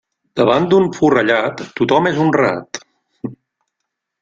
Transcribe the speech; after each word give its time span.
Davant 0.39 0.63
d'un 0.71 0.87
forrellat, 0.99 1.61
tothom 1.81 2.11
és 2.13 2.19
honrat. 2.25 2.83